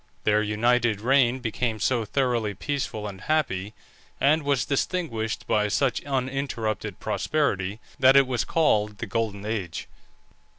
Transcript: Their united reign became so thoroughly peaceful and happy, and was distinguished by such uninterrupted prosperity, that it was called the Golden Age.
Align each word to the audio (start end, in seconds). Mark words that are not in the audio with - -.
Their 0.23 0.41
united 0.41 0.99
reign 0.99 1.41
became 1.41 1.79
so 1.79 2.05
thoroughly 2.05 2.55
peaceful 2.55 3.07
and 3.07 3.21
happy, 3.21 3.75
and 4.19 4.41
was 4.41 4.65
distinguished 4.65 5.45
by 5.45 5.67
such 5.67 6.03
uninterrupted 6.05 6.99
prosperity, 6.99 7.79
that 7.99 8.15
it 8.15 8.25
was 8.25 8.43
called 8.43 8.97
the 8.97 9.05
Golden 9.05 9.45
Age. 9.45 9.87